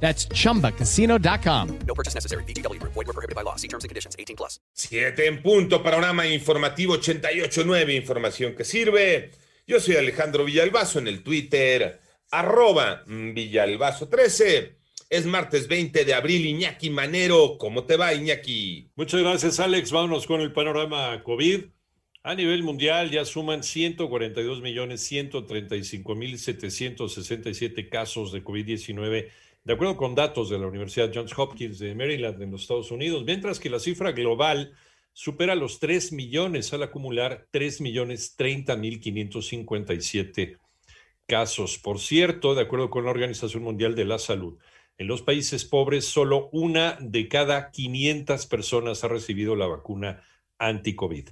That's 0.00 0.28
chumbacasino.com. 0.28 1.78
No 1.86 1.94
purchase 1.94 2.14
necessary. 2.14 2.44
BGW. 2.44 2.80
Void 2.80 2.94
were 2.94 3.12
prohibited 3.12 3.34
by 3.34 3.42
law. 3.42 3.56
See 3.56 3.68
terms 3.68 3.84
and 3.84 3.88
conditions. 3.88 4.14
18 4.18 4.36
plus. 4.36 4.60
7 4.72 5.26
en 5.26 5.42
punto, 5.42 5.82
panorama 5.82 6.26
informativo 6.26 6.98
88.9, 6.98 7.94
información 7.96 8.54
que 8.54 8.64
sirve. 8.64 9.30
Yo 9.66 9.80
soy 9.80 9.96
Alejandro 9.96 10.44
Villalbazo 10.44 11.00
en 11.00 11.08
el 11.08 11.22
Twitter, 11.22 12.00
arroba 12.30 13.04
Villalbazo13. 13.06 14.76
Es 15.08 15.24
martes 15.24 15.68
20 15.68 16.04
de 16.04 16.14
abril, 16.14 16.46
Iñaki 16.46 16.90
Manero. 16.90 17.58
¿Cómo 17.58 17.84
te 17.84 17.96
va, 17.96 18.12
Iñaki? 18.12 18.90
Muchas 18.96 19.20
gracias, 19.20 19.60
Alex. 19.60 19.92
Vámonos 19.92 20.26
con 20.26 20.40
el 20.40 20.52
panorama 20.52 21.22
COVID. 21.22 21.64
A 22.22 22.34
nivel 22.34 22.64
mundial 22.64 23.10
ya 23.10 23.24
suman 23.24 23.62
142 23.62 24.60
millones 24.60 25.00
135 25.02 26.14
mil 26.16 26.38
767 26.38 27.88
casos 27.88 28.32
de 28.32 28.42
COVID-19 28.42 29.28
de 29.66 29.72
acuerdo 29.72 29.96
con 29.96 30.14
datos 30.14 30.48
de 30.48 30.60
la 30.60 30.68
Universidad 30.68 31.10
Johns 31.12 31.36
Hopkins 31.36 31.80
de 31.80 31.92
Maryland 31.96 32.40
en 32.40 32.52
los 32.52 32.62
Estados 32.62 32.92
Unidos, 32.92 33.24
mientras 33.26 33.58
que 33.58 33.68
la 33.68 33.80
cifra 33.80 34.12
global 34.12 34.72
supera 35.12 35.56
los 35.56 35.80
3 35.80 36.12
millones 36.12 36.72
al 36.72 36.84
acumular 36.84 37.48
3 37.50 37.80
millones 37.80 38.36
30 38.36 38.76
mil 38.76 39.00
557 39.00 40.58
casos. 41.26 41.78
Por 41.78 41.98
cierto, 41.98 42.54
de 42.54 42.62
acuerdo 42.62 42.90
con 42.90 43.06
la 43.06 43.10
Organización 43.10 43.64
Mundial 43.64 43.96
de 43.96 44.04
la 44.04 44.20
Salud, 44.20 44.56
en 44.98 45.08
los 45.08 45.22
países 45.22 45.64
pobres 45.64 46.04
solo 46.04 46.48
una 46.52 46.96
de 47.00 47.26
cada 47.26 47.72
500 47.72 48.46
personas 48.46 49.02
ha 49.02 49.08
recibido 49.08 49.56
la 49.56 49.66
vacuna 49.66 50.22
anti-COVID. 50.58 51.30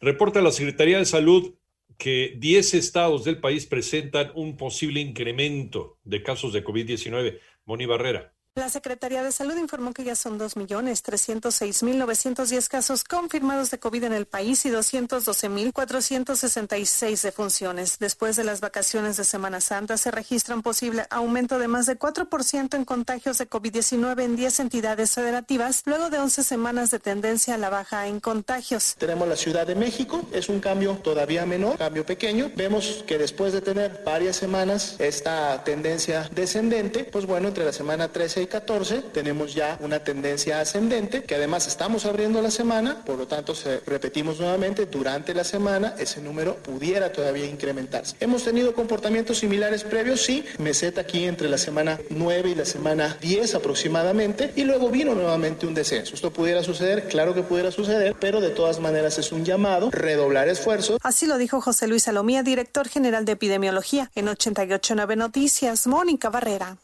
Reporta 0.00 0.40
la 0.40 0.52
Secretaría 0.52 0.96
de 0.96 1.04
Salud 1.04 1.54
que 1.98 2.34
10 2.38 2.74
estados 2.74 3.24
del 3.24 3.40
país 3.40 3.66
presentan 3.66 4.32
un 4.34 4.56
posible 4.56 5.00
incremento 5.00 5.98
de 6.04 6.22
casos 6.22 6.52
de 6.52 6.64
COVID-19. 6.64 7.38
Moni 7.66 7.86
Barrera. 7.86 8.34
La 8.56 8.68
Secretaría 8.68 9.24
de 9.24 9.32
Salud 9.32 9.56
informó 9.56 9.92
que 9.92 10.04
ya 10.04 10.14
son 10.14 10.38
2.306.910 10.38 12.68
casos 12.68 13.02
confirmados 13.02 13.72
de 13.72 13.80
COVID 13.80 14.04
en 14.04 14.12
el 14.12 14.26
país 14.26 14.64
y 14.64 14.70
212.466 14.70 17.20
defunciones. 17.20 17.98
Después 17.98 18.36
de 18.36 18.44
las 18.44 18.60
vacaciones 18.60 19.16
de 19.16 19.24
Semana 19.24 19.60
Santa, 19.60 19.96
se 19.96 20.12
registra 20.12 20.54
un 20.54 20.62
posible 20.62 21.04
aumento 21.10 21.58
de 21.58 21.66
más 21.66 21.86
de 21.86 21.98
4% 21.98 22.76
en 22.76 22.84
contagios 22.84 23.38
de 23.38 23.50
COVID-19 23.50 24.22
en 24.22 24.36
10 24.36 24.60
entidades 24.60 25.14
federativas, 25.14 25.82
luego 25.84 26.08
de 26.08 26.20
11 26.20 26.44
semanas 26.44 26.92
de 26.92 27.00
tendencia 27.00 27.56
a 27.56 27.58
la 27.58 27.70
baja 27.70 28.06
en 28.06 28.20
contagios. 28.20 28.94
Tenemos 28.98 29.26
la 29.26 29.34
Ciudad 29.34 29.66
de 29.66 29.74
México, 29.74 30.28
es 30.32 30.48
un 30.48 30.60
cambio 30.60 30.92
todavía 31.02 31.44
menor, 31.44 31.76
cambio 31.76 32.06
pequeño. 32.06 32.52
Vemos 32.54 33.02
que 33.04 33.18
después 33.18 33.52
de 33.52 33.62
tener 33.62 34.04
varias 34.06 34.36
semanas 34.36 34.94
esta 35.00 35.64
tendencia 35.64 36.30
descendente, 36.32 37.02
pues 37.02 37.26
bueno, 37.26 37.48
entre 37.48 37.64
la 37.64 37.72
semana 37.72 38.12
13 38.12 38.43
y 38.44 38.46
14 38.46 39.02
tenemos 39.12 39.54
ya 39.54 39.76
una 39.80 40.00
tendencia 40.00 40.60
ascendente, 40.60 41.24
que 41.24 41.34
además 41.34 41.66
estamos 41.66 42.06
abriendo 42.06 42.40
la 42.40 42.50
semana, 42.50 43.02
por 43.04 43.18
lo 43.18 43.26
tanto, 43.26 43.54
repetimos 43.86 44.38
nuevamente, 44.38 44.86
durante 44.86 45.34
la 45.34 45.44
semana 45.44 45.94
ese 45.98 46.20
número 46.20 46.56
pudiera 46.56 47.12
todavía 47.12 47.46
incrementarse. 47.46 48.16
Hemos 48.20 48.44
tenido 48.44 48.74
comportamientos 48.74 49.38
similares 49.38 49.84
previos, 49.84 50.22
sí, 50.22 50.44
meseta 50.58 51.02
aquí 51.02 51.24
entre 51.24 51.48
la 51.48 51.58
semana 51.58 51.98
9 52.10 52.50
y 52.50 52.54
la 52.54 52.64
semana 52.64 53.16
10 53.20 53.54
aproximadamente, 53.56 54.52
y 54.56 54.64
luego 54.64 54.90
vino 54.90 55.14
nuevamente 55.14 55.66
un 55.66 55.74
descenso. 55.74 56.14
Esto 56.14 56.32
pudiera 56.32 56.62
suceder, 56.62 57.08
claro 57.08 57.34
que 57.34 57.42
pudiera 57.42 57.70
suceder, 57.70 58.14
pero 58.20 58.40
de 58.40 58.50
todas 58.50 58.78
maneras 58.80 59.18
es 59.18 59.32
un 59.32 59.44
llamado, 59.44 59.90
redoblar 59.90 60.48
esfuerzos. 60.48 60.98
Así 61.02 61.26
lo 61.26 61.38
dijo 61.38 61.60
José 61.60 61.88
Luis 61.88 62.04
Salomía, 62.04 62.42
director 62.42 62.88
general 62.88 63.24
de 63.24 63.32
epidemiología, 63.32 64.10
en 64.14 64.28
889 64.28 65.16
Noticias, 65.16 65.86
Mónica 65.86 66.30
Barrera. 66.30 66.76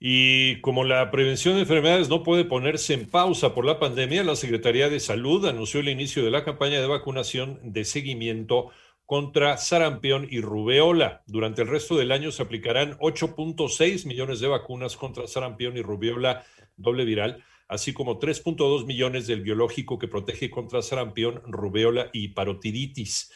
Y 0.00 0.60
como 0.60 0.84
la 0.84 1.10
prevención 1.10 1.54
de 1.54 1.62
enfermedades 1.62 2.08
no 2.08 2.22
puede 2.22 2.44
ponerse 2.44 2.94
en 2.94 3.06
pausa 3.10 3.52
por 3.54 3.64
la 3.64 3.80
pandemia, 3.80 4.22
la 4.22 4.36
Secretaría 4.36 4.88
de 4.88 5.00
Salud 5.00 5.44
anunció 5.46 5.80
el 5.80 5.88
inicio 5.88 6.24
de 6.24 6.30
la 6.30 6.44
campaña 6.44 6.80
de 6.80 6.86
vacunación 6.86 7.58
de 7.64 7.84
seguimiento 7.84 8.70
contra 9.06 9.56
sarampión 9.56 10.28
y 10.30 10.40
rubeola. 10.40 11.22
Durante 11.26 11.62
el 11.62 11.68
resto 11.68 11.96
del 11.96 12.12
año 12.12 12.30
se 12.30 12.42
aplicarán 12.42 12.96
8.6 12.98 14.06
millones 14.06 14.38
de 14.38 14.48
vacunas 14.48 14.96
contra 14.96 15.26
sarampión 15.26 15.76
y 15.76 15.82
rubeola 15.82 16.44
doble 16.76 17.04
viral, 17.04 17.42
así 17.66 17.92
como 17.92 18.20
3.2 18.20 18.86
millones 18.86 19.26
del 19.26 19.40
biológico 19.40 19.98
que 19.98 20.08
protege 20.08 20.48
contra 20.48 20.80
sarampión, 20.80 21.42
rubeola 21.46 22.10
y 22.12 22.28
parotiditis. 22.28 23.32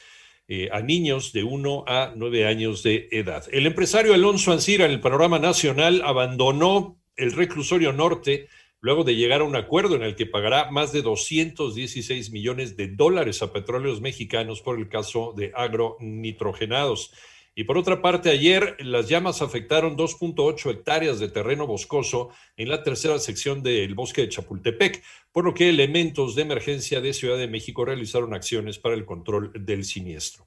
Eh, 0.49 0.69
a 0.73 0.81
niños 0.81 1.33
de 1.33 1.45
1 1.45 1.85
a 1.87 2.13
9 2.17 2.47
años 2.47 2.83
de 2.83 3.09
edad. 3.13 3.45
El 3.53 3.65
empresario 3.65 4.13
Alonso 4.13 4.53
Ancira 4.53 4.85
en 4.85 4.91
el 4.91 5.01
panorama 5.01 5.39
nacional 5.39 6.03
abandonó 6.05 7.01
el 7.17 7.33
reclusorio 7.33 7.93
norte 7.93 8.49
luego 8.81 9.05
de 9.05 9.15
llegar 9.15 9.41
a 9.41 9.45
un 9.45 9.55
acuerdo 9.55 9.95
en 9.95 10.03
el 10.03 10.17
que 10.17 10.27
pagará 10.27 10.71
más 10.73 10.93
de 10.93 11.03
216 11.03 12.33
millones 12.33 12.77
de 12.77 12.89
dólares 12.89 13.41
a 13.41 13.53
petróleos 13.53 14.01
mexicanos 14.01 14.61
por 14.61 14.79
el 14.79 14.89
caso 14.89 15.33
de 15.37 15.53
agronitrogenados. 15.55 17.13
Y 17.55 17.65
por 17.65 17.77
otra 17.77 18.01
parte, 18.01 18.31
ayer 18.31 18.77
las 18.81 19.09
llamas 19.09 19.43
afectaron 19.43 19.97
2.8 19.97 20.71
hectáreas 20.71 21.21
de 21.21 21.29
terreno 21.29 21.67
boscoso 21.67 22.31
en 22.57 22.71
la 22.71 22.83
tercera 22.83 23.19
sección 23.19 23.63
del 23.63 23.95
bosque 23.95 24.23
de 24.23 24.31
Chapultepec, 24.31 25.03
por 25.33 25.45
lo 25.45 25.53
que 25.53 25.69
elementos 25.69 26.35
de 26.35 26.43
emergencia 26.43 27.03
de 27.03 27.13
Ciudad 27.13 27.37
de 27.37 27.49
México 27.49 27.85
realizaron 27.85 28.33
acciones 28.33 28.79
para 28.79 28.95
el 28.95 29.05
control 29.05 29.53
del 29.55 29.85
siniestro. 29.85 30.47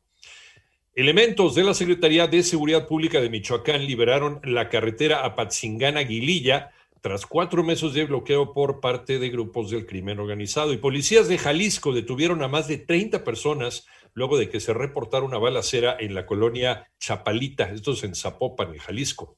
Elementos 0.95 1.53
de 1.53 1.63
la 1.63 1.73
Secretaría 1.73 2.25
de 2.25 2.41
Seguridad 2.41 2.87
Pública 2.87 3.21
de 3.21 3.29
Michoacán 3.29 3.85
liberaron 3.85 4.39
la 4.43 4.69
carretera 4.69 5.25
Apatzingán-Aguililla 5.25 6.71
tras 7.05 7.27
cuatro 7.27 7.63
meses 7.63 7.93
de 7.93 8.05
bloqueo 8.05 8.51
por 8.51 8.79
parte 8.79 9.19
de 9.19 9.29
grupos 9.29 9.69
del 9.69 9.85
crimen 9.85 10.17
organizado. 10.17 10.73
Y 10.73 10.77
policías 10.77 11.27
de 11.27 11.37
Jalisco 11.37 11.93
detuvieron 11.93 12.41
a 12.41 12.47
más 12.47 12.67
de 12.67 12.79
30 12.79 13.23
personas 13.23 13.85
luego 14.15 14.39
de 14.39 14.49
que 14.49 14.59
se 14.59 14.73
reportara 14.73 15.23
una 15.23 15.37
balacera 15.37 15.95
en 15.99 16.15
la 16.15 16.25
colonia 16.25 16.89
Chapalita, 16.99 17.65
esto 17.65 17.91
es 17.91 18.03
en 18.05 18.15
Zapopan, 18.15 18.73
en 18.73 18.79
Jalisco. 18.79 19.37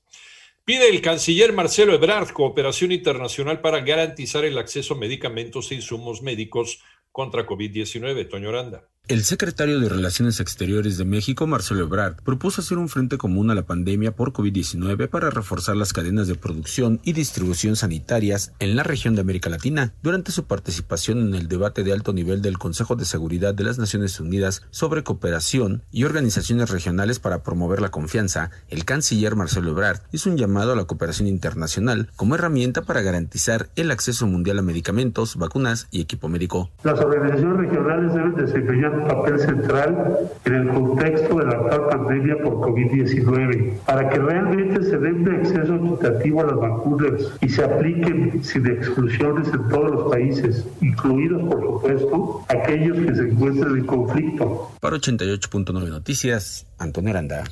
Pide 0.63 0.88
el 0.88 1.01
canciller 1.01 1.51
Marcelo 1.51 1.94
Ebrard 1.94 2.29
cooperación 2.31 2.94
internacional 2.94 3.59
para 3.59 3.81
garantizar 3.81 4.45
el 4.45 4.57
acceso 4.57 4.94
a 4.94 5.00
medicamentos 5.00 5.69
e 5.69 5.75
insumos 5.75 6.22
médicos 6.22 6.81
contra 7.11 7.45
COVID-19. 7.45 8.29
Toño 8.29 8.47
Oranda. 8.47 8.88
El 9.09 9.23
secretario 9.23 9.79
de 9.79 9.88
Relaciones 9.88 10.41
Exteriores 10.41 10.97
de 10.97 11.06
México, 11.06 11.47
Marcelo 11.47 11.85
Ebrard, 11.85 12.18
propuso 12.25 12.59
hacer 12.59 12.78
un 12.78 12.90
frente 12.90 13.18
común 13.18 13.50
a 13.50 13.56
la 13.56 13.62
pandemia 13.62 14.12
por 14.12 14.34
COVID-19 14.34 15.07
para 15.07 15.29
reforzar 15.29 15.78
las 15.78 15.94
cadenas 15.94 16.28
de 16.28 16.35
producción 16.35 17.00
y 17.06 17.13
distribución 17.13 17.78
sanitarias 17.78 18.51
en 18.59 18.75
la 18.75 18.84
región 18.84 19.16
de 19.16 19.22
América 19.22 19.50
Latina. 19.50 19.94
Durante 20.03 20.34
su 20.34 20.44
participación 20.44 21.19
en 21.19 21.35
el 21.35 21.47
debate 21.47 21.85
de 21.85 21.94
alto 21.94 22.12
nivel 22.12 22.41
del 22.41 22.57
Consejo 22.57 22.97
de 22.97 23.06
Seguridad 23.06 23.53
de 23.53 23.63
las 23.63 23.79
Naciones 23.79 24.19
Unidas 24.19 24.63
sobre 24.72 25.03
cooperación 25.03 25.84
y 25.89 26.03
organizaciones 26.03 26.69
regionales 26.69 27.19
para 27.19 27.44
promover 27.44 27.79
la 27.79 27.91
confianza, 27.91 28.51
el 28.68 28.84
canciller 28.84 29.38
Marcelo 29.38 29.72
Ebrard 29.72 30.01
hizo 30.12 30.29
un 30.29 30.35
llamado 30.35 30.74
a 30.74 30.75
la 30.75 30.84
cooperación 30.84 31.29
internacional 31.29 32.09
como 32.18 32.35
herramienta 32.35 32.81
para 32.81 33.03
garantizar 33.03 33.69
el 33.78 33.89
acceso 33.89 34.28
mundial 34.28 34.59
a 34.59 34.63
medicamentos, 34.63 35.38
vacunas 35.38 35.88
y 35.91 36.01
equipo 36.01 36.28
médico. 36.28 36.72
Las 36.84 37.00
organizaciones 37.00 37.57
regionales 37.57 38.13
deben 38.13 38.36
desempeñar 38.36 38.96
un 38.97 39.07
papel 39.07 39.39
central 39.39 40.29
en 40.45 40.53
el 40.53 40.67
contexto 40.69 41.38
de 41.38 41.45
la 41.45 41.51
actual 41.51 41.88
pandemia 41.89 42.38
por 42.44 42.53
COVID-19 42.55 43.77
para 43.85 44.09
que 44.09 44.19
realmente 44.19 44.83
se 44.83 44.97
dé 44.97 45.11
un 45.11 45.29
acceso 45.29 45.75
equitativo 45.75 46.41
a 46.41 46.45
las 46.45 46.55
vacunas 46.55 47.21
y 47.41 47.49
se 47.49 47.63
apliquen 47.63 48.44
sin 48.44 48.67
exclusiones 48.67 49.47
en 49.47 49.69
todos 49.69 49.91
los 49.91 50.11
países, 50.11 50.65
incluidos 50.81 51.44
por 51.44 51.61
supuesto 51.61 52.45
aquellos 52.49 52.97
que 52.97 53.15
se 53.15 53.21
encuentran 53.29 53.77
en 53.77 53.85
conflicto. 53.85 54.71
Para 54.79 54.97
88.9 54.97 55.89
Noticias, 55.89 56.65
Antonio 56.77 57.11
Aranda. 57.11 57.43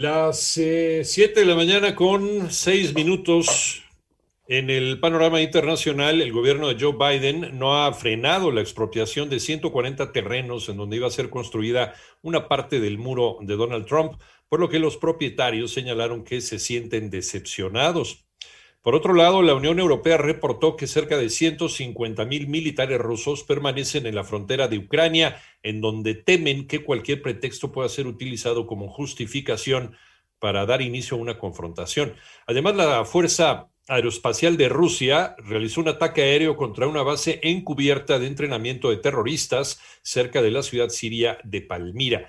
Las 0.00 0.40
7 0.40 1.04
eh, 1.12 1.32
de 1.34 1.44
la 1.44 1.54
mañana 1.54 1.94
con 1.94 2.50
6 2.50 2.94
minutos. 2.94 3.82
En 4.52 4.68
el 4.68 4.98
panorama 4.98 5.40
internacional, 5.40 6.20
el 6.20 6.32
gobierno 6.32 6.66
de 6.66 6.76
Joe 6.76 6.96
Biden 6.98 7.56
no 7.56 7.84
ha 7.84 7.92
frenado 7.92 8.50
la 8.50 8.60
expropiación 8.60 9.30
de 9.30 9.38
140 9.38 10.10
terrenos 10.10 10.68
en 10.68 10.76
donde 10.76 10.96
iba 10.96 11.06
a 11.06 11.12
ser 11.12 11.30
construida 11.30 11.94
una 12.20 12.48
parte 12.48 12.80
del 12.80 12.98
muro 12.98 13.38
de 13.42 13.54
Donald 13.54 13.86
Trump, 13.86 14.20
por 14.48 14.58
lo 14.58 14.68
que 14.68 14.80
los 14.80 14.96
propietarios 14.96 15.70
señalaron 15.70 16.24
que 16.24 16.40
se 16.40 16.58
sienten 16.58 17.10
decepcionados. 17.10 18.26
Por 18.82 18.96
otro 18.96 19.14
lado, 19.14 19.40
la 19.42 19.54
Unión 19.54 19.78
Europea 19.78 20.16
reportó 20.16 20.74
que 20.74 20.88
cerca 20.88 21.16
de 21.16 21.30
150 21.30 22.24
mil 22.24 22.48
militares 22.48 22.98
rusos 22.98 23.44
permanecen 23.44 24.04
en 24.06 24.16
la 24.16 24.24
frontera 24.24 24.66
de 24.66 24.78
Ucrania, 24.78 25.40
en 25.62 25.80
donde 25.80 26.16
temen 26.16 26.66
que 26.66 26.82
cualquier 26.82 27.22
pretexto 27.22 27.70
pueda 27.70 27.88
ser 27.88 28.08
utilizado 28.08 28.66
como 28.66 28.88
justificación 28.88 29.94
para 30.40 30.66
dar 30.66 30.82
inicio 30.82 31.16
a 31.16 31.20
una 31.20 31.38
confrontación. 31.38 32.14
Además, 32.48 32.74
la 32.74 33.04
Fuerza 33.04 33.69
Aeroespacial 33.90 34.56
de 34.56 34.68
Rusia 34.68 35.34
realizó 35.38 35.80
un 35.80 35.88
ataque 35.88 36.22
aéreo 36.22 36.56
contra 36.56 36.86
una 36.86 37.02
base 37.02 37.40
encubierta 37.42 38.20
de 38.20 38.28
entrenamiento 38.28 38.88
de 38.88 38.98
terroristas 38.98 39.80
cerca 40.02 40.42
de 40.42 40.52
la 40.52 40.62
ciudad 40.62 40.90
siria 40.90 41.38
de 41.42 41.60
Palmira. 41.60 42.28